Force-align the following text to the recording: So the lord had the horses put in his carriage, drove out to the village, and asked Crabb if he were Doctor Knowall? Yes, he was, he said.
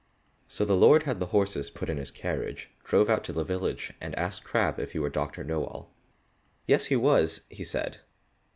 So 0.47 0.65
the 0.65 0.75
lord 0.75 1.03
had 1.03 1.19
the 1.19 1.27
horses 1.27 1.69
put 1.69 1.87
in 1.87 1.97
his 1.97 2.09
carriage, 2.09 2.71
drove 2.83 3.07
out 3.07 3.23
to 3.25 3.31
the 3.31 3.43
village, 3.43 3.93
and 4.01 4.15
asked 4.15 4.43
Crabb 4.43 4.79
if 4.79 4.93
he 4.93 4.97
were 4.97 5.11
Doctor 5.11 5.43
Knowall? 5.43 5.89
Yes, 6.65 6.85
he 6.85 6.95
was, 6.95 7.41
he 7.51 7.63
said. 7.63 7.99